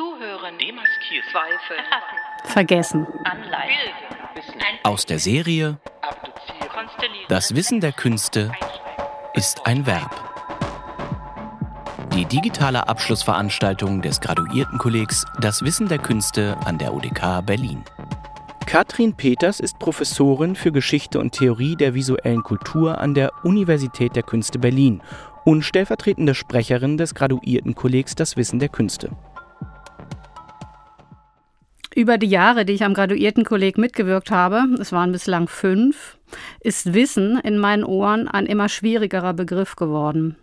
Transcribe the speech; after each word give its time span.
Zuhören. 0.00 0.56
Demaskieren. 0.56 1.28
Zweifel. 1.30 1.76
Vergessen. 2.44 3.06
Anleihen. 3.24 3.92
Aus 4.82 5.04
der 5.04 5.18
Serie 5.18 5.78
Das 7.28 7.54
Wissen 7.54 7.80
der 7.80 7.92
Künste 7.92 8.50
ist 9.34 9.66
ein 9.66 9.84
Verb. 9.84 10.10
Die 12.14 12.24
digitale 12.24 12.88
Abschlussveranstaltung 12.88 14.00
des 14.00 14.22
Graduiertenkollegs 14.22 15.26
Das 15.38 15.60
Wissen 15.62 15.88
der 15.88 15.98
Künste 15.98 16.56
an 16.64 16.78
der 16.78 16.94
UDK 16.94 17.44
Berlin. 17.44 17.84
Katrin 18.64 19.14
Peters 19.14 19.60
ist 19.60 19.78
Professorin 19.78 20.56
für 20.56 20.72
Geschichte 20.72 21.20
und 21.20 21.32
Theorie 21.32 21.76
der 21.76 21.92
visuellen 21.92 22.42
Kultur 22.42 22.96
an 22.96 23.12
der 23.12 23.32
Universität 23.44 24.16
der 24.16 24.22
Künste 24.22 24.58
Berlin 24.58 25.02
und 25.44 25.62
stellvertretende 25.62 26.34
Sprecherin 26.34 26.96
des 26.96 27.14
Graduiertenkollegs 27.14 28.14
Das 28.14 28.38
Wissen 28.38 28.60
der 28.60 28.70
Künste. 28.70 29.10
Über 31.94 32.18
die 32.18 32.28
Jahre, 32.28 32.64
die 32.64 32.74
ich 32.74 32.84
am 32.84 32.94
Graduiertenkolleg 32.94 33.76
mitgewirkt 33.76 34.30
habe, 34.30 34.64
es 34.80 34.92
waren 34.92 35.10
bislang 35.10 35.48
fünf, 35.48 36.18
ist 36.60 36.94
Wissen 36.94 37.38
in 37.40 37.58
meinen 37.58 37.82
Ohren 37.82 38.28
ein 38.28 38.46
immer 38.46 38.68
schwierigerer 38.68 39.34
Begriff 39.34 39.74
geworden. 39.74 40.36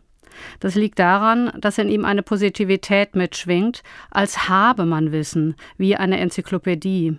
Das 0.59 0.75
liegt 0.75 0.99
daran, 0.99 1.51
dass 1.57 1.77
in 1.77 1.89
ihm 1.89 2.05
eine 2.05 2.21
Positivität 2.21 3.15
mitschwingt, 3.15 3.81
als 4.11 4.49
habe 4.49 4.85
man 4.85 5.11
Wissen, 5.11 5.55
wie 5.77 5.95
eine 5.95 6.19
Enzyklopädie. 6.19 7.17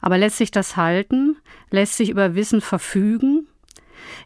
Aber 0.00 0.18
lässt 0.18 0.36
sich 0.36 0.50
das 0.50 0.76
halten? 0.76 1.36
Lässt 1.70 1.96
sich 1.96 2.10
über 2.10 2.34
Wissen 2.34 2.60
verfügen? 2.60 3.46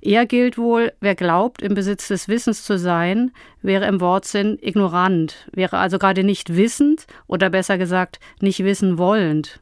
Eher 0.01 0.27
gilt 0.27 0.59
wohl, 0.59 0.93
wer 1.01 1.15
glaubt, 1.15 1.63
im 1.63 1.75
Besitz 1.75 2.09
des 2.09 2.29
Wissens 2.29 2.65
zu 2.65 2.79
sein, 2.79 3.33
wäre 3.63 3.87
im 3.87 4.01
Wortsinn 4.01 4.59
ignorant, 4.61 5.49
wäre 5.53 5.79
also 5.79 5.99
gerade 5.99 6.25
nicht 6.25 6.57
wissend 6.57 7.07
oder 7.27 7.51
besser 7.51 7.79
gesagt 7.79 8.21
nicht 8.41 8.65
wissen 8.65 8.99
wollend. 8.99 9.61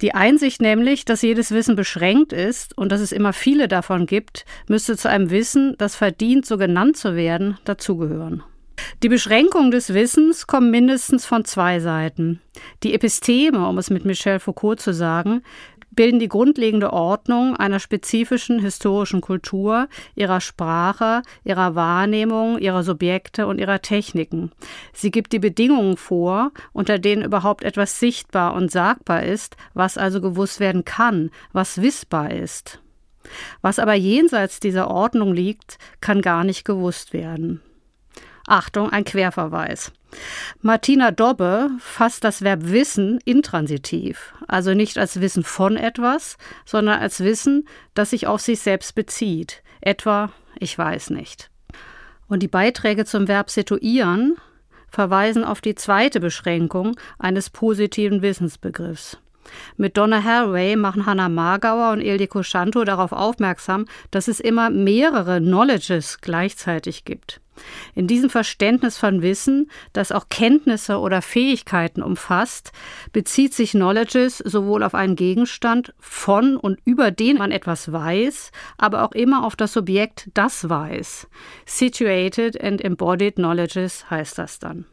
Die 0.00 0.14
Einsicht 0.14 0.62
nämlich, 0.62 1.04
dass 1.04 1.20
jedes 1.20 1.50
Wissen 1.50 1.76
beschränkt 1.76 2.32
ist 2.32 2.76
und 2.78 2.90
dass 2.90 3.02
es 3.02 3.12
immer 3.12 3.34
viele 3.34 3.68
davon 3.68 4.06
gibt, 4.06 4.46
müsste 4.66 4.96
zu 4.96 5.10
einem 5.10 5.30
Wissen, 5.30 5.74
das 5.76 5.94
verdient, 5.94 6.46
so 6.46 6.56
genannt 6.56 6.96
zu 6.96 7.16
werden, 7.16 7.58
dazugehören. 7.64 8.42
Die 9.02 9.08
Beschränkungen 9.08 9.70
des 9.70 9.92
Wissens 9.92 10.46
kommen 10.46 10.70
mindestens 10.70 11.26
von 11.26 11.44
zwei 11.44 11.80
Seiten. 11.80 12.40
Die 12.82 12.94
Episteme, 12.94 13.66
um 13.68 13.78
es 13.78 13.90
mit 13.90 14.04
Michel 14.04 14.38
Foucault 14.38 14.80
zu 14.80 14.94
sagen, 14.94 15.42
bilden 15.90 16.18
die 16.20 16.28
grundlegende 16.28 16.92
Ordnung 16.92 17.56
einer 17.56 17.80
spezifischen 17.80 18.58
historischen 18.58 19.20
Kultur, 19.20 19.88
ihrer 20.14 20.40
Sprache, 20.40 21.22
ihrer 21.44 21.74
Wahrnehmung, 21.74 22.58
ihrer 22.58 22.82
Subjekte 22.82 23.46
und 23.46 23.58
ihrer 23.58 23.82
Techniken. 23.82 24.52
Sie 24.92 25.10
gibt 25.10 25.32
die 25.32 25.38
Bedingungen 25.38 25.96
vor, 25.96 26.52
unter 26.72 26.98
denen 26.98 27.24
überhaupt 27.24 27.64
etwas 27.64 27.98
sichtbar 27.98 28.54
und 28.54 28.70
sagbar 28.70 29.22
ist, 29.22 29.56
was 29.74 29.98
also 29.98 30.20
gewusst 30.20 30.60
werden 30.60 30.84
kann, 30.84 31.30
was 31.52 31.82
wissbar 31.82 32.30
ist. 32.30 32.80
Was 33.60 33.78
aber 33.78 33.94
jenseits 33.94 34.60
dieser 34.60 34.88
Ordnung 34.88 35.34
liegt, 35.34 35.78
kann 36.00 36.22
gar 36.22 36.44
nicht 36.44 36.64
gewusst 36.64 37.12
werden. 37.12 37.60
Achtung, 38.46 38.90
ein 38.90 39.04
Querverweis. 39.04 39.92
Martina 40.60 41.10
Dobbe 41.12 41.70
fasst 41.78 42.24
das 42.24 42.42
Verb 42.42 42.60
wissen 42.64 43.20
intransitiv, 43.24 44.34
also 44.48 44.74
nicht 44.74 44.98
als 44.98 45.20
Wissen 45.20 45.44
von 45.44 45.76
etwas, 45.76 46.36
sondern 46.64 47.00
als 47.00 47.20
Wissen, 47.20 47.68
das 47.94 48.10
sich 48.10 48.26
auf 48.26 48.40
sich 48.40 48.60
selbst 48.60 48.94
bezieht, 48.94 49.62
etwa 49.80 50.30
ich 50.58 50.76
weiß 50.76 51.10
nicht. 51.10 51.50
Und 52.28 52.42
die 52.42 52.48
Beiträge 52.48 53.04
zum 53.04 53.28
Verb 53.28 53.50
situieren 53.50 54.36
verweisen 54.88 55.44
auf 55.44 55.60
die 55.60 55.74
zweite 55.74 56.20
Beschränkung 56.20 56.96
eines 57.18 57.48
positiven 57.50 58.22
Wissensbegriffs. 58.22 59.18
Mit 59.76 59.96
Donna 59.96 60.22
Haraway 60.22 60.76
machen 60.76 61.06
Hannah 61.06 61.28
Margauer 61.28 61.92
und 61.92 62.00
Ildiko 62.00 62.42
Shanto 62.42 62.84
darauf 62.84 63.12
aufmerksam, 63.12 63.86
dass 64.10 64.28
es 64.28 64.40
immer 64.40 64.70
mehrere 64.70 65.40
Knowledges 65.40 66.20
gleichzeitig 66.20 67.04
gibt. 67.04 67.40
In 67.94 68.06
diesem 68.06 68.30
Verständnis 68.30 68.98
von 68.98 69.22
Wissen, 69.22 69.70
das 69.92 70.12
auch 70.12 70.28
Kenntnisse 70.28 70.98
oder 70.98 71.22
Fähigkeiten 71.22 72.02
umfasst, 72.02 72.72
bezieht 73.12 73.54
sich 73.54 73.72
Knowledges 73.72 74.38
sowohl 74.38 74.82
auf 74.82 74.94
einen 74.94 75.16
Gegenstand, 75.16 75.94
von 75.98 76.56
und 76.56 76.78
über 76.84 77.10
den 77.10 77.38
man 77.38 77.50
etwas 77.50 77.92
weiß, 77.92 78.52
aber 78.78 79.04
auch 79.04 79.12
immer 79.12 79.44
auf 79.44 79.56
das 79.56 79.72
Subjekt, 79.72 80.30
das 80.34 80.68
weiß. 80.68 81.28
Situated 81.66 82.60
and 82.62 82.82
embodied 82.82 83.36
knowledges 83.36 84.10
heißt 84.10 84.38
das 84.38 84.58
dann. 84.58 84.86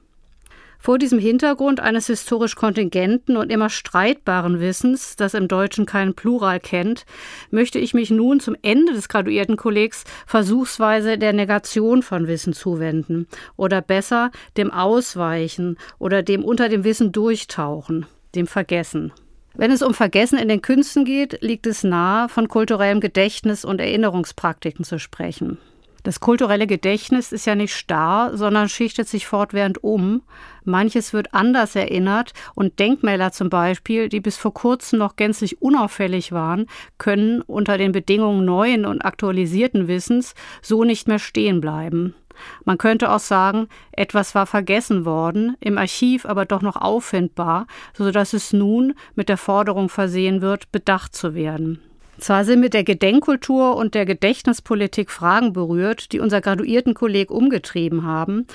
Vor 0.79 0.97
diesem 0.97 1.19
Hintergrund 1.19 1.79
eines 1.79 2.07
historisch 2.07 2.55
kontingenten 2.55 3.35
und 3.35 3.51
immer 3.51 3.69
streitbaren 3.69 4.59
Wissens, 4.59 5.15
das 5.15 5.33
im 5.33 5.47
Deutschen 5.47 5.85
keinen 5.85 6.13
Plural 6.13 6.59
kennt, 6.59 7.05
möchte 7.49 7.79
ich 7.79 7.93
mich 7.93 8.11
nun 8.11 8.39
zum 8.39 8.55
Ende 8.61 8.93
des 8.93 9.09
Graduiertenkollegs 9.09 10.03
versuchsweise 10.25 11.17
der 11.17 11.33
Negation 11.33 12.03
von 12.03 12.27
Wissen 12.27 12.53
zuwenden 12.53 13.27
oder 13.55 13.81
besser 13.81 14.31
dem 14.55 14.71
Ausweichen 14.71 15.77
oder 15.99 16.23
dem 16.23 16.43
unter 16.43 16.69
dem 16.69 16.83
Wissen 16.83 17.11
durchtauchen, 17.11 18.05
dem 18.35 18.47
Vergessen. 18.47 19.11
Wenn 19.55 19.71
es 19.71 19.81
um 19.81 19.95
Vergessen 19.95 20.37
in 20.37 20.49
den 20.49 20.61
Künsten 20.61 21.03
geht, 21.03 21.41
liegt 21.41 21.65
es 21.65 21.83
nahe, 21.83 22.29
von 22.29 22.47
kulturellem 22.47 22.99
Gedächtnis 22.99 23.65
und 23.65 23.81
Erinnerungspraktiken 23.81 24.85
zu 24.85 24.99
sprechen. 24.99 25.57
Das 26.07 26.21
kulturelle 26.21 26.67
Gedächtnis 26.67 27.33
ist 27.33 27.45
ja 27.47 27.55
nicht 27.55 27.75
starr, 27.75 28.37
sondern 28.37 28.69
schichtet 28.69 29.09
sich 29.09 29.27
fortwährend 29.27 29.83
um. 29.83 30.21
Manches 30.63 31.11
wird 31.11 31.33
anders 31.33 31.75
erinnert 31.75 32.31
und 32.55 32.79
Denkmäler 32.79 33.33
zum 33.33 33.49
Beispiel, 33.49 34.07
die 34.07 34.21
bis 34.21 34.37
vor 34.37 34.53
kurzem 34.53 34.99
noch 34.99 35.17
gänzlich 35.17 35.61
unauffällig 35.61 36.31
waren, 36.31 36.67
können 36.97 37.41
unter 37.41 37.77
den 37.77 37.91
Bedingungen 37.91 38.45
neuen 38.45 38.85
und 38.85 39.01
aktualisierten 39.01 39.89
Wissens 39.89 40.33
so 40.61 40.85
nicht 40.85 41.09
mehr 41.09 41.19
stehen 41.19 41.59
bleiben. 41.59 42.15
Man 42.63 42.77
könnte 42.77 43.11
auch 43.11 43.19
sagen, 43.19 43.67
etwas 43.91 44.33
war 44.33 44.45
vergessen 44.45 45.03
worden, 45.03 45.57
im 45.59 45.77
Archiv 45.77 46.25
aber 46.25 46.45
doch 46.45 46.61
noch 46.61 46.77
auffindbar, 46.77 47.67
so 47.93 48.11
dass 48.11 48.31
es 48.31 48.53
nun 48.53 48.93
mit 49.15 49.27
der 49.27 49.37
Forderung 49.37 49.89
versehen 49.89 50.39
wird, 50.41 50.71
bedacht 50.71 51.13
zu 51.13 51.35
werden. 51.35 51.81
Zwar 52.19 52.45
sind 52.45 52.59
mit 52.59 52.73
der 52.73 52.83
Gedenkkultur 52.83 53.75
und 53.75 53.93
der 53.93 54.05
Gedächtnispolitik 54.05 55.11
Fragen 55.11 55.53
berührt, 55.53 56.11
die 56.11 56.19
unser 56.19 56.41
Graduiertenkolleg 56.41 57.29
umgetrieben 57.29 58.03
haben, 58.03 58.47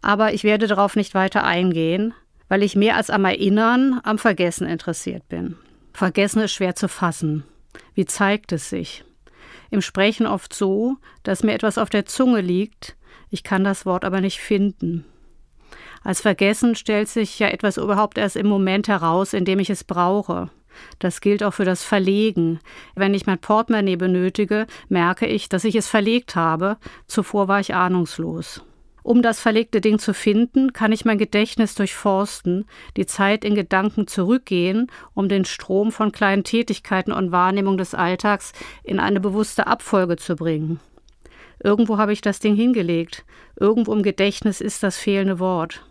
aber 0.00 0.32
ich 0.32 0.44
werde 0.44 0.68
darauf 0.68 0.94
nicht 0.94 1.14
weiter 1.14 1.44
eingehen, 1.44 2.14
weil 2.48 2.62
ich 2.62 2.76
mehr 2.76 2.96
als 2.96 3.10
am 3.10 3.24
Erinnern 3.24 4.00
am 4.04 4.18
Vergessen 4.18 4.66
interessiert 4.66 5.28
bin. 5.28 5.56
Vergessen 5.92 6.40
ist 6.42 6.52
schwer 6.52 6.76
zu 6.76 6.88
fassen. 6.88 7.42
Wie 7.94 8.04
zeigt 8.04 8.52
es 8.52 8.70
sich? 8.70 9.04
Im 9.70 9.82
Sprechen 9.82 10.26
oft 10.26 10.54
so, 10.54 10.96
dass 11.24 11.42
mir 11.42 11.52
etwas 11.52 11.76
auf 11.76 11.90
der 11.90 12.06
Zunge 12.06 12.40
liegt, 12.40 12.96
ich 13.30 13.42
kann 13.42 13.64
das 13.64 13.84
Wort 13.84 14.04
aber 14.04 14.20
nicht 14.20 14.38
finden. 14.38 15.04
Als 16.02 16.20
Vergessen 16.20 16.74
stellt 16.74 17.08
sich 17.08 17.38
ja 17.38 17.48
etwas 17.48 17.76
überhaupt 17.76 18.16
erst 18.16 18.36
im 18.36 18.46
Moment 18.46 18.88
heraus, 18.88 19.34
in 19.34 19.44
dem 19.44 19.58
ich 19.58 19.68
es 19.68 19.84
brauche. 19.84 20.50
Das 20.98 21.20
gilt 21.20 21.42
auch 21.42 21.54
für 21.54 21.64
das 21.64 21.82
Verlegen. 21.82 22.60
Wenn 22.94 23.14
ich 23.14 23.26
mein 23.26 23.38
Portemonnaie 23.38 23.96
benötige, 23.96 24.66
merke 24.88 25.26
ich, 25.26 25.48
dass 25.48 25.64
ich 25.64 25.74
es 25.74 25.88
verlegt 25.88 26.36
habe. 26.36 26.76
Zuvor 27.06 27.48
war 27.48 27.60
ich 27.60 27.74
ahnungslos. 27.74 28.62
Um 29.02 29.22
das 29.22 29.40
verlegte 29.40 29.80
Ding 29.80 29.98
zu 29.98 30.12
finden, 30.12 30.74
kann 30.74 30.92
ich 30.92 31.06
mein 31.06 31.16
Gedächtnis 31.16 31.74
durchforsten, 31.74 32.66
die 32.98 33.06
Zeit 33.06 33.42
in 33.42 33.54
Gedanken 33.54 34.06
zurückgehen, 34.06 34.88
um 35.14 35.30
den 35.30 35.46
Strom 35.46 35.92
von 35.92 36.12
kleinen 36.12 36.44
Tätigkeiten 36.44 37.12
und 37.12 37.32
Wahrnehmung 37.32 37.78
des 37.78 37.94
Alltags 37.94 38.52
in 38.82 39.00
eine 39.00 39.20
bewusste 39.20 39.66
Abfolge 39.66 40.16
zu 40.16 40.36
bringen. 40.36 40.78
Irgendwo 41.62 41.96
habe 41.96 42.12
ich 42.12 42.20
das 42.20 42.38
Ding 42.38 42.54
hingelegt, 42.54 43.24
irgendwo 43.56 43.94
im 43.94 44.02
Gedächtnis 44.02 44.60
ist 44.60 44.82
das 44.82 44.98
fehlende 44.98 45.38
Wort. 45.38 45.86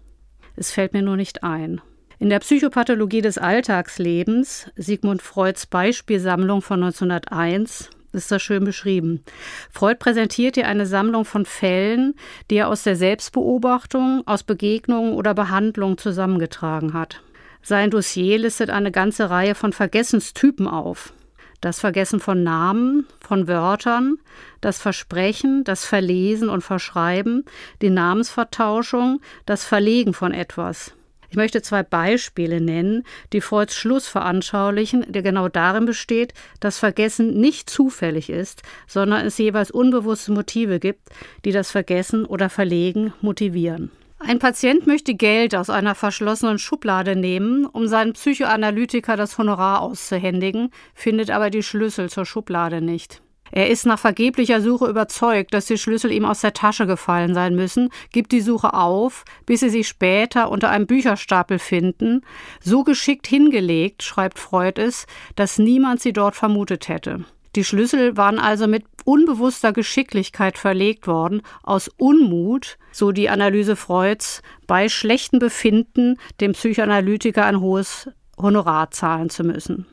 Es 0.55 0.71
fällt 0.71 0.93
mir 0.93 1.01
nur 1.01 1.17
nicht 1.17 1.43
ein. 1.43 1.81
In 2.19 2.29
der 2.29 2.39
Psychopathologie 2.39 3.21
des 3.21 3.37
Alltagslebens, 3.37 4.71
Sigmund 4.75 5.21
Freuds 5.21 5.67
Beispielsammlung 5.67 6.63
von 6.63 6.81
1901, 6.81 7.91
ist 8.11 8.31
das 8.31 8.41
schön 8.41 8.63
beschrieben. 8.63 9.23
Freud 9.69 9.99
präsentiert 9.99 10.55
hier 10.55 10.67
eine 10.67 10.87
Sammlung 10.87 11.25
von 11.25 11.45
Fällen, 11.45 12.15
die 12.49 12.55
er 12.55 12.69
aus 12.69 12.81
der 12.81 12.95
Selbstbeobachtung, 12.95 14.23
aus 14.25 14.41
Begegnungen 14.41 15.13
oder 15.13 15.35
Behandlungen 15.35 15.99
zusammengetragen 15.99 16.93
hat. 16.93 17.21
Sein 17.61 17.91
Dossier 17.91 18.39
listet 18.39 18.71
eine 18.71 18.91
ganze 18.91 19.29
Reihe 19.29 19.53
von 19.53 19.71
Vergessenstypen 19.71 20.67
auf. 20.67 21.13
Das 21.61 21.79
Vergessen 21.79 22.19
von 22.19 22.41
Namen, 22.41 23.05
von 23.19 23.47
Wörtern, 23.47 24.17
das 24.59 24.79
Versprechen, 24.79 25.63
das 25.63 25.85
Verlesen 25.85 26.49
und 26.49 26.63
Verschreiben, 26.63 27.45
die 27.83 27.91
Namensvertauschung, 27.91 29.21
das 29.45 29.65
Verlegen 29.65 30.15
von 30.15 30.31
etwas. 30.31 30.96
Ich 31.29 31.35
möchte 31.35 31.61
zwei 31.61 31.83
Beispiele 31.83 32.61
nennen, 32.61 33.03
die 33.33 33.41
Freuds 33.41 33.75
Schluss 33.75 34.07
veranschaulichen, 34.07 35.05
der 35.11 35.21
genau 35.21 35.49
darin 35.49 35.85
besteht, 35.85 36.33
dass 36.59 36.77
Vergessen 36.77 37.39
nicht 37.39 37.69
zufällig 37.69 38.29
ist, 38.29 38.63
sondern 38.87 39.25
es 39.25 39.37
jeweils 39.37 39.71
unbewusste 39.71 40.31
Motive 40.31 40.79
gibt, 40.79 41.09
die 41.45 41.51
das 41.51 41.71
Vergessen 41.71 42.25
oder 42.25 42.49
Verlegen 42.49 43.13
motivieren. 43.21 43.91
Ein 44.19 44.39
Patient 44.39 44.87
möchte 44.87 45.13
Geld 45.13 45.55
aus 45.55 45.69
einer 45.69 45.93
verschlossenen 45.93 46.57
Schublade 46.57 47.15
nehmen, 47.15 47.65
um 47.65 47.87
seinem 47.87 48.13
Psychoanalytiker 48.13 49.15
das 49.15 49.37
Honorar 49.37 49.81
auszuhändigen, 49.81 50.71
findet 50.95 51.29
aber 51.29 51.51
die 51.51 51.61
Schlüssel 51.61 52.09
zur 52.09 52.25
Schublade 52.25 52.81
nicht. 52.81 53.21
Er 53.51 53.69
ist 53.69 53.85
nach 53.85 53.99
vergeblicher 53.99 54.61
Suche 54.61 54.87
überzeugt, 54.87 55.53
dass 55.53 55.65
die 55.65 55.77
Schlüssel 55.77 56.11
ihm 56.11 56.25
aus 56.25 56.41
der 56.41 56.53
Tasche 56.53 56.87
gefallen 56.87 57.33
sein 57.33 57.55
müssen, 57.55 57.89
gibt 58.11 58.31
die 58.31 58.41
Suche 58.41 58.73
auf, 58.73 59.25
bis 59.45 59.61
sie 59.61 59.69
sich 59.69 59.87
später 59.87 60.49
unter 60.51 60.69
einem 60.69 60.87
Bücherstapel 60.87 61.59
finden, 61.59 62.21
so 62.61 62.83
geschickt 62.83 63.27
hingelegt, 63.27 64.03
schreibt 64.03 64.39
Freud 64.39 64.81
es, 64.81 65.07
dass 65.35 65.57
niemand 65.57 66.01
sie 66.01 66.13
dort 66.13 66.35
vermutet 66.35 66.87
hätte. 66.87 67.25
Die 67.55 67.63
Schlüssel 67.63 68.17
waren 68.17 68.37
also 68.37 68.67
mit 68.67 68.85
unbewusster 69.03 69.73
Geschicklichkeit 69.73 70.57
verlegt 70.57 71.07
worden, 71.07 71.41
aus 71.63 71.89
Unmut, 71.97 72.77
so 72.91 73.11
die 73.11 73.29
Analyse 73.29 73.75
Freuds, 73.75 74.41
bei 74.67 74.89
schlechtem 74.89 75.39
Befinden 75.39 76.17
dem 76.39 76.51
Psychoanalytiker 76.51 77.45
ein 77.45 77.59
hohes 77.59 78.09
Honorar 78.37 78.91
zahlen 78.91 79.29
zu 79.29 79.43
müssen. 79.43 79.87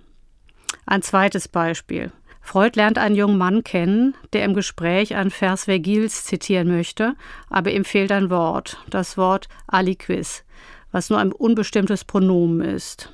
Ein 0.85 1.01
zweites 1.01 1.49
Beispiel. 1.49 2.13
Freud 2.45 2.77
lernt 2.77 2.99
einen 2.99 3.17
jungen 3.17 3.39
Mann 3.39 3.65
kennen, 3.65 4.15
der 4.35 4.45
im 4.45 4.55
Gespräch 4.55 5.17
einen 5.17 5.31
Vers 5.31 5.65
Vergils 5.65 6.25
zitieren 6.25 6.69
möchte, 6.69 7.17
aber 7.49 7.73
ihm 7.73 7.85
fehlt 7.85 8.13
ein 8.13 8.31
Wort, 8.31 8.79
das 8.91 9.17
Wort 9.17 9.49
aliquis, 9.67 10.45
was 10.93 11.09
nur 11.11 11.19
ein 11.19 11.33
unbestimmtes 11.33 12.05
Pronomen 12.05 12.61
ist. 12.61 13.11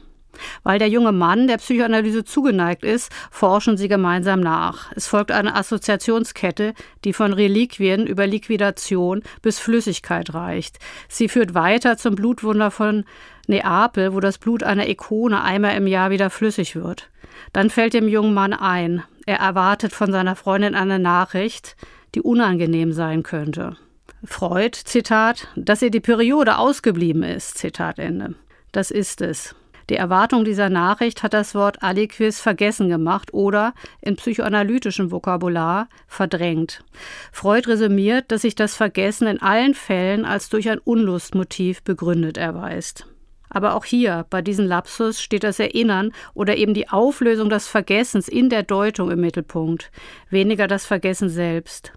Weil 0.63 0.79
der 0.79 0.89
junge 0.89 1.13
Mann 1.13 1.47
der 1.47 1.59
Psychoanalyse 1.59 2.25
zugeneigt 2.25 2.83
ist, 2.83 3.13
forschen 3.31 3.77
sie 3.77 3.89
gemeinsam 3.89 4.41
nach. 4.41 4.91
Es 4.95 5.07
folgt 5.07 5.33
eine 5.33 5.55
Assoziationskette, 5.55 6.75
die 7.05 7.13
von 7.13 7.33
Reliquien 7.33 8.07
über 8.07 8.27
Liquidation 8.27 9.23
bis 9.43 9.59
Flüssigkeit 9.59 10.35
reicht. 10.35 10.79
Sie 11.09 11.29
führt 11.29 11.55
weiter 11.55 11.97
zum 11.97 12.15
Blutwunder 12.15 12.71
von 12.71 13.05
Neapel, 13.47 14.13
wo 14.13 14.21
das 14.21 14.39
Blut 14.39 14.63
einer 14.63 14.89
Ikone 14.89 15.43
einmal 15.43 15.77
im 15.77 15.87
Jahr 15.87 16.11
wieder 16.11 16.31
flüssig 16.31 16.75
wird. 16.77 17.11
Dann 17.53 17.71
fällt 17.71 17.95
dem 17.95 18.09
jungen 18.09 18.35
Mann 18.35 18.53
ein, 18.53 19.03
er 19.27 19.39
erwartet 19.39 19.93
von 19.93 20.13
seiner 20.13 20.37
Freundin 20.37 20.75
eine 20.75 20.99
Nachricht, 20.99 21.77
die 22.15 22.23
unangenehm 22.23 22.93
sein 22.93 23.23
könnte. 23.23 23.77
Freud, 24.25 24.77
Zitat, 24.85 25.49
dass 25.57 25.83
ihr 25.83 25.91
die 25.91 26.01
Periode 26.01 26.59
ausgeblieben 26.59 27.23
ist, 27.23 27.57
Zitat 27.57 27.99
Ende. 27.99 28.35
Das 28.73 28.91
ist 28.91 29.21
es. 29.21 29.55
Die 29.91 29.97
Erwartung 29.97 30.45
dieser 30.45 30.71
Nachricht 30.71 31.25
hat 31.25 31.35
das 31.35 31.55
Wort 31.57 31.83
aliquis 31.83 32.41
vergessen 32.41 32.89
gemacht 32.89 33.35
oder 33.35 33.75
in 34.01 34.15
psychoanalytischem 34.15 35.11
Vokabular 35.11 35.89
verdrängt. 36.07 36.85
Freud 37.33 37.69
resümiert, 37.69 38.31
dass 38.31 38.43
sich 38.43 38.55
das 38.55 38.77
Vergessen 38.77 39.27
in 39.27 39.43
allen 39.43 39.75
Fällen 39.75 40.25
als 40.25 40.49
durch 40.49 40.71
ein 40.71 40.79
Unlustmotiv 40.79 41.83
begründet 41.83 42.39
erweist. 42.39 43.07
Aber 43.51 43.75
auch 43.75 43.85
hier, 43.85 44.25
bei 44.31 44.41
diesem 44.41 44.67
Lapsus, 44.67 45.21
steht 45.21 45.45
das 45.45 45.59
Erinnern 45.59 46.13
oder 46.35 46.57
eben 46.57 46.73
die 46.73 46.89
Auflösung 46.89 47.51
des 47.51 47.69
Vergessens 47.69 48.29
in 48.29 48.49
der 48.49 48.63
Deutung 48.63 49.11
im 49.11 49.21
Mittelpunkt, 49.21 49.91
weniger 50.31 50.69
das 50.69 50.87
Vergessen 50.87 51.29
selbst. 51.29 51.93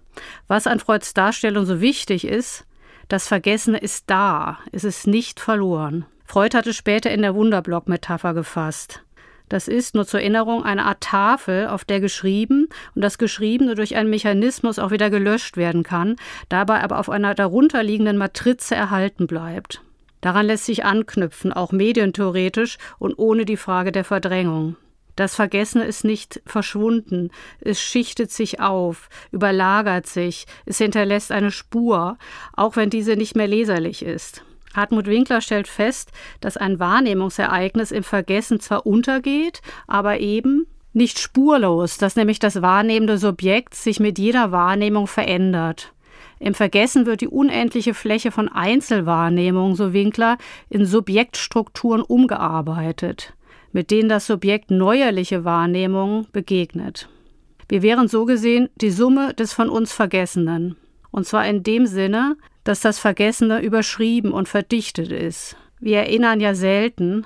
Was 0.48 0.66
an 0.66 0.80
Freuds 0.80 1.14
Darstellung 1.14 1.64
so 1.64 1.80
wichtig 1.80 2.26
ist, 2.26 2.66
das 3.08 3.28
Vergessene 3.28 3.78
ist 3.78 4.04
da, 4.10 4.58
es 4.72 4.84
ist 4.84 5.06
nicht 5.06 5.40
verloren. 5.40 6.06
Freud 6.24 6.56
hatte 6.56 6.74
später 6.74 7.10
in 7.10 7.22
der 7.22 7.34
Wunderblock-Metapher 7.34 8.34
gefasst. 8.34 9.02
Das 9.48 9.68
ist 9.68 9.94
nur 9.94 10.06
zur 10.06 10.20
Erinnerung 10.20 10.64
eine 10.64 10.86
Art 10.86 11.02
Tafel, 11.02 11.68
auf 11.68 11.84
der 11.84 12.00
geschrieben 12.00 12.68
und 12.94 13.02
das 13.02 13.18
Geschriebene 13.18 13.74
durch 13.74 13.94
einen 13.94 14.10
Mechanismus 14.10 14.78
auch 14.78 14.90
wieder 14.90 15.10
gelöscht 15.10 15.56
werden 15.56 15.82
kann, 15.82 16.16
dabei 16.48 16.82
aber 16.82 16.98
auf 16.98 17.10
einer 17.10 17.34
darunterliegenden 17.34 18.16
Matrize 18.16 18.74
erhalten 18.74 19.26
bleibt. 19.26 19.82
Daran 20.24 20.46
lässt 20.46 20.64
sich 20.64 20.86
anknüpfen, 20.86 21.52
auch 21.52 21.70
medientheoretisch 21.70 22.78
und 22.98 23.18
ohne 23.18 23.44
die 23.44 23.58
Frage 23.58 23.92
der 23.92 24.04
Verdrängung. 24.04 24.76
Das 25.16 25.34
Vergessene 25.34 25.84
ist 25.84 26.02
nicht 26.02 26.40
verschwunden, 26.46 27.30
es 27.60 27.78
schichtet 27.78 28.30
sich 28.30 28.58
auf, 28.58 29.10
überlagert 29.32 30.06
sich, 30.06 30.46
es 30.64 30.78
hinterlässt 30.78 31.30
eine 31.30 31.50
Spur, 31.50 32.16
auch 32.56 32.74
wenn 32.76 32.88
diese 32.88 33.16
nicht 33.16 33.36
mehr 33.36 33.48
leserlich 33.48 34.02
ist. 34.02 34.46
Hartmut 34.72 35.08
Winkler 35.08 35.42
stellt 35.42 35.68
fest, 35.68 36.10
dass 36.40 36.56
ein 36.56 36.78
Wahrnehmungsereignis 36.78 37.90
im 37.90 38.02
Vergessen 38.02 38.60
zwar 38.60 38.86
untergeht, 38.86 39.60
aber 39.86 40.20
eben 40.20 40.66
nicht 40.94 41.18
spurlos, 41.18 41.98
dass 41.98 42.16
nämlich 42.16 42.38
das 42.38 42.62
wahrnehmende 42.62 43.18
Subjekt 43.18 43.74
sich 43.74 44.00
mit 44.00 44.18
jeder 44.18 44.52
Wahrnehmung 44.52 45.06
verändert. 45.06 45.93
Im 46.44 46.52
Vergessen 46.52 47.06
wird 47.06 47.22
die 47.22 47.28
unendliche 47.28 47.94
Fläche 47.94 48.30
von 48.30 48.50
Einzelwahrnehmung, 48.50 49.76
so 49.76 49.94
Winkler, 49.94 50.36
in 50.68 50.84
Subjektstrukturen 50.84 52.02
umgearbeitet, 52.02 53.32
mit 53.72 53.90
denen 53.90 54.10
das 54.10 54.26
Subjekt 54.26 54.70
neuerliche 54.70 55.46
Wahrnehmung 55.46 56.26
begegnet. 56.32 57.08
Wir 57.66 57.80
wären 57.80 58.08
so 58.08 58.26
gesehen 58.26 58.68
die 58.78 58.90
Summe 58.90 59.32
des 59.32 59.54
von 59.54 59.70
uns 59.70 59.94
Vergessenen. 59.94 60.76
Und 61.10 61.26
zwar 61.26 61.46
in 61.46 61.62
dem 61.62 61.86
Sinne, 61.86 62.36
dass 62.62 62.80
das 62.80 62.98
Vergessene 62.98 63.62
überschrieben 63.62 64.30
und 64.30 64.46
verdichtet 64.46 65.12
ist. 65.12 65.56
Wir 65.80 66.00
erinnern 66.00 66.40
ja 66.40 66.54
selten, 66.54 67.24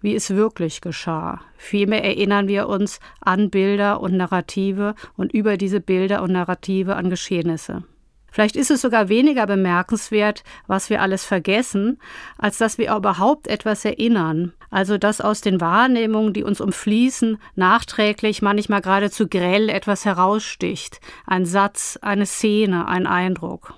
wie 0.00 0.14
es 0.14 0.30
wirklich 0.30 0.80
geschah. 0.80 1.40
Vielmehr 1.56 2.04
erinnern 2.04 2.46
wir 2.46 2.68
uns 2.68 3.00
an 3.20 3.50
Bilder 3.50 4.00
und 4.00 4.16
Narrative 4.16 4.94
und 5.16 5.34
über 5.34 5.56
diese 5.56 5.80
Bilder 5.80 6.22
und 6.22 6.30
Narrative 6.30 6.94
an 6.94 7.10
Geschehnisse. 7.10 7.82
Vielleicht 8.30 8.56
ist 8.56 8.70
es 8.70 8.80
sogar 8.80 9.08
weniger 9.08 9.46
bemerkenswert, 9.46 10.44
was 10.66 10.90
wir 10.90 11.02
alles 11.02 11.24
vergessen, 11.24 11.98
als 12.38 12.58
dass 12.58 12.78
wir 12.78 12.94
überhaupt 12.94 13.48
etwas 13.48 13.84
erinnern. 13.84 14.52
Also 14.70 14.98
dass 14.98 15.20
aus 15.20 15.40
den 15.40 15.60
Wahrnehmungen, 15.60 16.32
die 16.32 16.44
uns 16.44 16.60
umfließen, 16.60 17.38
nachträglich 17.56 18.40
manchmal 18.40 18.80
geradezu 18.80 19.26
grell 19.28 19.68
etwas 19.68 20.04
heraussticht. 20.04 21.00
Ein 21.26 21.44
Satz, 21.44 21.98
eine 22.02 22.26
Szene, 22.26 22.86
ein 22.86 23.06
Eindruck. 23.06 23.74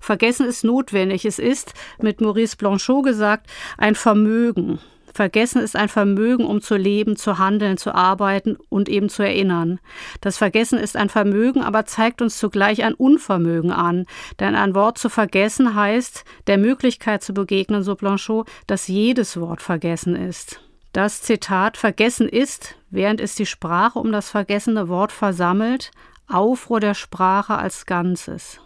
Vergessen 0.00 0.46
ist 0.46 0.64
notwendig. 0.64 1.24
Es 1.24 1.38
ist, 1.38 1.74
mit 2.00 2.20
Maurice 2.20 2.56
Blanchot 2.56 3.04
gesagt, 3.04 3.48
ein 3.78 3.94
Vermögen. 3.94 4.78
Vergessen 5.16 5.62
ist 5.62 5.76
ein 5.76 5.88
Vermögen, 5.88 6.44
um 6.44 6.60
zu 6.60 6.76
leben, 6.76 7.16
zu 7.16 7.38
handeln, 7.38 7.78
zu 7.78 7.94
arbeiten 7.94 8.58
und 8.68 8.90
eben 8.90 9.08
zu 9.08 9.22
erinnern. 9.22 9.80
Das 10.20 10.36
Vergessen 10.36 10.78
ist 10.78 10.94
ein 10.94 11.08
Vermögen, 11.08 11.62
aber 11.62 11.86
zeigt 11.86 12.20
uns 12.20 12.38
zugleich 12.38 12.84
ein 12.84 12.92
Unvermögen 12.92 13.72
an. 13.72 14.04
Denn 14.40 14.54
ein 14.54 14.74
Wort 14.74 14.98
zu 14.98 15.08
vergessen 15.08 15.74
heißt, 15.74 16.24
der 16.48 16.58
Möglichkeit 16.58 17.22
zu 17.22 17.32
begegnen, 17.32 17.82
so 17.82 17.94
Blanchot, 17.94 18.46
dass 18.66 18.88
jedes 18.88 19.40
Wort 19.40 19.62
vergessen 19.62 20.14
ist. 20.14 20.60
Das 20.92 21.22
Zitat 21.22 21.78
Vergessen 21.78 22.28
ist, 22.28 22.76
während 22.90 23.22
es 23.22 23.34
die 23.34 23.46
Sprache 23.46 23.98
um 23.98 24.12
das 24.12 24.28
vergessene 24.28 24.88
Wort 24.88 25.12
versammelt, 25.12 25.92
Aufruhr 26.28 26.80
der 26.80 26.94
Sprache 26.94 27.56
als 27.56 27.86
Ganzes. 27.86 28.60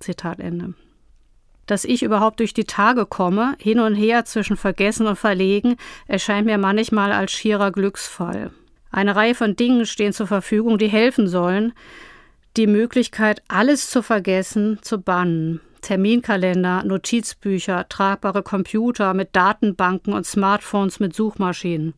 Zitat 0.00 0.40
Ende. 0.40 0.74
Dass 1.66 1.84
ich 1.84 2.02
überhaupt 2.02 2.40
durch 2.40 2.54
die 2.54 2.64
Tage 2.64 3.06
komme, 3.06 3.54
hin 3.58 3.78
und 3.78 3.94
her 3.94 4.24
zwischen 4.24 4.56
Vergessen 4.56 5.06
und 5.06 5.16
Verlegen, 5.16 5.76
erscheint 6.06 6.46
mir 6.46 6.58
manchmal 6.58 7.12
als 7.12 7.32
schierer 7.32 7.70
Glücksfall. 7.70 8.50
Eine 8.90 9.16
Reihe 9.16 9.34
von 9.34 9.56
Dingen 9.56 9.86
stehen 9.86 10.12
zur 10.12 10.26
Verfügung, 10.26 10.76
die 10.78 10.88
helfen 10.88 11.26
sollen, 11.26 11.72
die 12.56 12.66
Möglichkeit, 12.66 13.42
alles 13.48 13.88
zu 13.88 14.02
vergessen, 14.02 14.78
zu 14.82 15.00
bannen. 15.00 15.60
Terminkalender, 15.80 16.84
Notizbücher, 16.84 17.88
tragbare 17.88 18.42
Computer 18.42 19.14
mit 19.14 19.34
Datenbanken 19.34 20.12
und 20.12 20.26
Smartphones 20.26 21.00
mit 21.00 21.14
Suchmaschinen. 21.14 21.94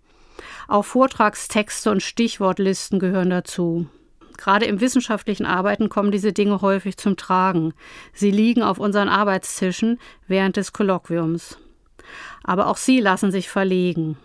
Auch 0.68 0.85
Vortragstexte 0.85 1.90
und 1.90 2.02
Stichwortlisten 2.02 2.99
gehören 2.99 3.30
dazu. 3.30 3.87
Gerade 4.37 4.67
im 4.67 4.81
wissenschaftlichen 4.81 5.47
Arbeiten 5.47 5.88
kommen 5.88 6.11
diese 6.11 6.33
Dinge 6.33 6.61
häufig 6.61 6.97
zum 6.97 7.17
Tragen. 7.17 7.73
Sie 8.12 8.31
liegen 8.31 8.62
auf 8.62 8.79
unseren 8.79 9.09
Arbeitstischen 9.09 9.99
während 10.26 10.57
des 10.57 10.73
Kolloquiums. 10.73 11.59
Aber 12.43 12.67
auch 12.67 12.76
sie 12.76 13.00
lassen 13.00 13.31
sich 13.31 13.49
verlegen. 13.49 14.17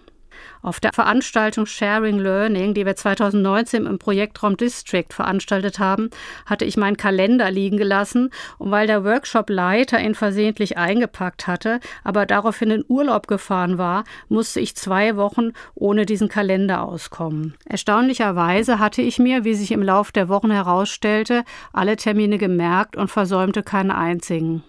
Auf 0.61 0.79
der 0.79 0.93
Veranstaltung 0.93 1.65
Sharing 1.65 2.19
Learning, 2.19 2.73
die 2.73 2.85
wir 2.85 2.95
2019 2.95 3.85
im 3.85 3.99
Projektraum 3.99 4.57
District 4.57 5.07
veranstaltet 5.09 5.79
haben, 5.79 6.09
hatte 6.45 6.65
ich 6.65 6.77
meinen 6.77 6.97
Kalender 6.97 7.49
liegen 7.51 7.77
gelassen 7.77 8.29
und 8.57 8.71
weil 8.71 8.87
der 8.87 9.03
Workshop-Leiter 9.03 9.99
ihn 9.99 10.15
versehentlich 10.15 10.77
eingepackt 10.77 11.47
hatte, 11.47 11.79
aber 12.03 12.25
daraufhin 12.25 12.71
in 12.71 12.85
Urlaub 12.87 13.27
gefahren 13.27 13.77
war, 13.77 14.03
musste 14.27 14.59
ich 14.59 14.75
zwei 14.75 15.15
Wochen 15.15 15.51
ohne 15.75 16.05
diesen 16.05 16.29
Kalender 16.29 16.83
auskommen. 16.83 17.55
Erstaunlicherweise 17.65 18.79
hatte 18.79 19.01
ich 19.01 19.19
mir, 19.19 19.43
wie 19.43 19.53
sich 19.53 19.71
im 19.71 19.83
Lauf 19.83 20.11
der 20.11 20.29
Wochen 20.29 20.51
herausstellte, 20.51 21.43
alle 21.73 21.95
Termine 21.95 22.37
gemerkt 22.37 22.97
und 22.97 23.09
versäumte 23.09 23.63
keinen 23.63 23.91
einzigen. 23.91 24.63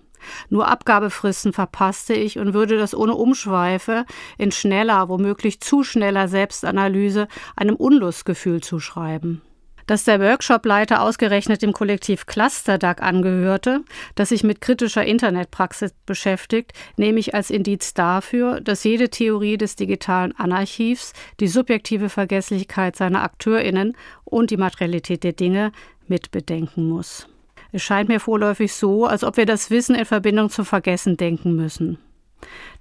Nur 0.48 0.68
Abgabefristen 0.68 1.52
verpasste 1.52 2.14
ich 2.14 2.38
und 2.38 2.54
würde 2.54 2.78
das 2.78 2.94
ohne 2.94 3.14
Umschweife 3.14 4.04
in 4.38 4.52
schneller, 4.52 5.08
womöglich 5.08 5.60
zu 5.60 5.82
schneller 5.82 6.28
Selbstanalyse 6.28 7.28
einem 7.56 7.76
Unlustgefühl 7.76 8.60
zuschreiben. 8.60 9.42
Dass 9.90 10.04
der 10.04 10.20
Workshopleiter 10.20 11.02
ausgerechnet 11.02 11.62
dem 11.62 11.72
Kollektiv 11.72 12.26
Clusterduck 12.26 13.02
angehörte, 13.02 13.80
das 14.14 14.28
sich 14.28 14.44
mit 14.44 14.60
kritischer 14.60 15.04
Internetpraxis 15.04 15.92
beschäftigt, 16.06 16.74
nehme 16.96 17.18
ich 17.18 17.34
als 17.34 17.50
Indiz 17.50 17.92
dafür, 17.92 18.60
dass 18.60 18.84
jede 18.84 19.10
Theorie 19.10 19.58
des 19.58 19.74
digitalen 19.74 20.30
Anarchivs 20.38 21.12
die 21.40 21.48
subjektive 21.48 22.08
Vergesslichkeit 22.08 22.94
seiner 22.94 23.24
AkteurInnen 23.24 23.96
und 24.22 24.52
die 24.52 24.56
Materialität 24.56 25.24
der 25.24 25.32
Dinge 25.32 25.72
mitbedenken 26.06 26.88
muss. 26.88 27.26
Es 27.72 27.82
scheint 27.82 28.08
mir 28.08 28.20
vorläufig 28.20 28.74
so, 28.74 29.06
als 29.06 29.22
ob 29.24 29.36
wir 29.36 29.46
das 29.46 29.70
Wissen 29.70 29.94
in 29.94 30.04
Verbindung 30.04 30.50
zum 30.50 30.64
Vergessen 30.64 31.16
denken 31.16 31.54
müssen. 31.54 31.98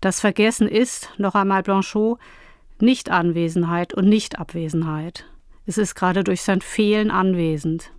Das 0.01 0.19
Vergessen 0.19 0.67
ist, 0.67 1.09
noch 1.17 1.35
einmal 1.35 1.63
Blanchot, 1.63 2.19
Nicht-Anwesenheit 2.79 3.93
und 3.93 4.07
Nicht-Abwesenheit. 4.07 5.25
Es 5.65 5.77
ist 5.77 5.95
gerade 5.95 6.23
durch 6.23 6.41
sein 6.41 6.61
Fehlen 6.61 7.11
anwesend. 7.11 7.91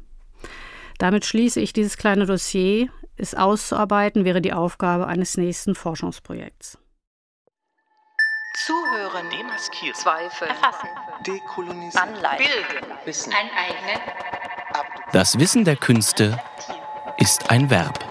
Damit 0.98 1.24
schließe 1.24 1.60
ich 1.60 1.72
dieses 1.72 1.96
kleine 1.96 2.26
Dossier. 2.26 2.88
Es 3.16 3.34
auszuarbeiten 3.34 4.24
wäre 4.24 4.40
die 4.40 4.52
Aufgabe 4.52 5.06
eines 5.06 5.36
nächsten 5.36 5.74
Forschungsprojekts. 5.74 6.78
Zuhören, 8.66 9.30
demaskieren, 9.30 9.94
zweifeln, 9.94 10.50
erfassen, 10.50 10.88
dekolonisieren, 11.26 12.08
anleiten, 12.08 12.44
bilden, 12.44 12.92
wissen, 13.04 13.32
Das 15.12 15.38
Wissen 15.38 15.64
der 15.64 15.76
Künste 15.76 16.38
ist 17.20 17.50
ein 17.50 17.68
Verb. 17.68 18.09